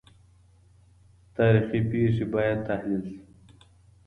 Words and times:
تاريخي 1.35 1.79
پېښې 1.89 2.25
بايد 2.33 2.59
تحليل 2.67 3.01
سي. 3.09 3.17